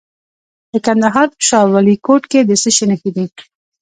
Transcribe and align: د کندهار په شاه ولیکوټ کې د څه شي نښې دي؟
د 0.71 0.73
کندهار 0.85 1.27
په 1.35 1.41
شاه 1.47 1.67
ولیکوټ 1.73 2.21
کې 2.31 2.39
د 2.43 2.51
څه 2.61 2.69
شي 2.75 2.85
نښې 2.91 3.11
دي؟ 3.15 3.25